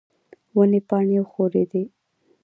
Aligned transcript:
ونې 0.55 0.79
پاڼې 0.87 1.17
وښورېدې. 1.21 1.83